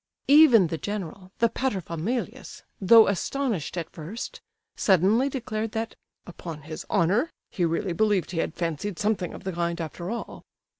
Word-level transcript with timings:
Even 0.33 0.65
the 0.65 0.79
general, 0.79 1.31
the 1.37 1.47
paterfamilias, 1.47 2.63
though 2.79 3.05
astonished 3.07 3.77
at 3.77 3.91
first, 3.91 4.41
suddenly 4.75 5.29
declared 5.29 5.73
that, 5.73 5.93
"upon 6.25 6.63
his 6.63 6.87
honour, 6.89 7.29
he 7.51 7.65
really 7.65 7.93
believed 7.93 8.31
he 8.31 8.39
had 8.39 8.55
fancied 8.55 8.97
something 8.97 9.31
of 9.31 9.43
the 9.43 9.53
kind, 9.53 9.79
after 9.79 10.09
all. 10.09 10.43